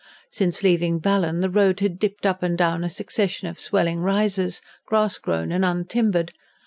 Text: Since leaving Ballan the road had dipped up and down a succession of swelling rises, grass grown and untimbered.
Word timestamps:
Since 0.31 0.63
leaving 0.63 0.97
Ballan 0.99 1.41
the 1.41 1.49
road 1.51 1.79
had 1.79 1.99
dipped 1.99 2.25
up 2.25 2.41
and 2.41 2.57
down 2.57 2.83
a 2.83 2.89
succession 2.89 3.47
of 3.47 3.59
swelling 3.59 3.99
rises, 3.99 4.59
grass 4.87 5.19
grown 5.19 5.51
and 5.51 5.63
untimbered. 5.63 6.31